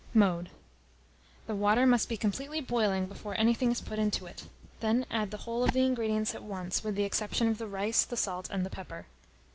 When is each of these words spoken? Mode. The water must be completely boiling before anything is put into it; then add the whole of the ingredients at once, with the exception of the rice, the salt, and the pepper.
Mode. 0.15 0.49
The 1.45 1.53
water 1.53 1.85
must 1.85 2.09
be 2.09 2.17
completely 2.17 2.59
boiling 2.59 3.05
before 3.05 3.35
anything 3.39 3.69
is 3.71 3.81
put 3.81 3.99
into 3.99 4.25
it; 4.25 4.45
then 4.79 5.05
add 5.11 5.29
the 5.29 5.37
whole 5.45 5.63
of 5.63 5.73
the 5.73 5.85
ingredients 5.85 6.33
at 6.33 6.41
once, 6.41 6.83
with 6.83 6.95
the 6.95 7.03
exception 7.03 7.47
of 7.47 7.59
the 7.59 7.67
rice, 7.67 8.03
the 8.03 8.17
salt, 8.17 8.49
and 8.49 8.65
the 8.65 8.71
pepper. 8.71 9.05